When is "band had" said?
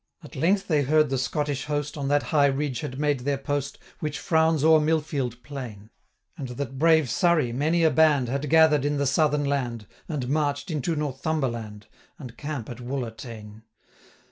7.91-8.49